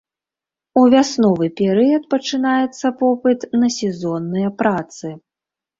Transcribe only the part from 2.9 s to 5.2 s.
попыт на сезонныя працы.